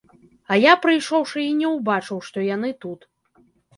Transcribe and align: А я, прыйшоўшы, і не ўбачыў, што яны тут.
А 0.53 0.55
я, 0.61 0.71
прыйшоўшы, 0.85 1.43
і 1.43 1.51
не 1.59 1.67
ўбачыў, 1.75 2.17
што 2.31 2.47
яны 2.55 2.69
тут. 2.87 3.07